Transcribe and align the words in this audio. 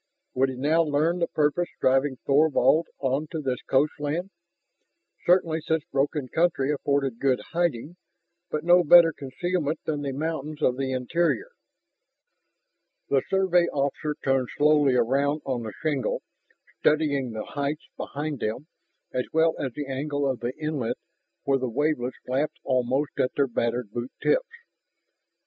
Would 0.33 0.49
he 0.49 0.55
now 0.55 0.81
learn 0.81 1.19
the 1.19 1.27
purpose 1.27 1.69
driving 1.79 2.17
Thorvald 2.25 2.87
on 2.97 3.27
to 3.27 3.39
this 3.39 3.61
coastland? 3.69 4.31
Certainly 5.27 5.61
such 5.61 5.83
broken 5.91 6.27
country 6.27 6.73
afforded 6.73 7.19
good 7.19 7.39
hiding, 7.53 7.97
but 8.49 8.63
no 8.63 8.83
better 8.83 9.13
concealment 9.13 9.79
than 9.85 10.01
the 10.01 10.11
mountains 10.11 10.59
of 10.63 10.75
the 10.77 10.91
interior. 10.91 11.49
The 13.09 13.21
Survey 13.29 13.65
officer 13.67 14.15
turned 14.23 14.47
slowly 14.57 14.95
around 14.95 15.43
on 15.45 15.61
the 15.61 15.73
shingle, 15.83 16.23
studying 16.79 17.33
the 17.33 17.45
heights 17.45 17.87
behind 17.95 18.39
them 18.39 18.65
as 19.13 19.25
well 19.31 19.53
as 19.59 19.73
the 19.73 19.85
angle 19.85 20.27
of 20.27 20.39
the 20.39 20.53
inlet 20.57 20.97
where 21.43 21.59
the 21.59 21.69
wavelets 21.69 22.17
lapped 22.27 22.57
almost 22.63 23.19
at 23.19 23.33
their 23.35 23.45
battered 23.45 23.91
boot 23.91 24.11
tips. 24.19 24.49